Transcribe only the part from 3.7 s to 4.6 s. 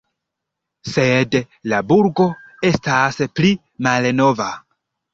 malnova.